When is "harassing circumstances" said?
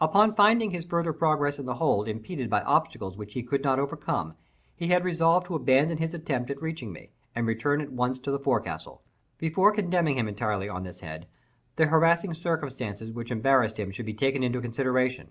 11.84-13.12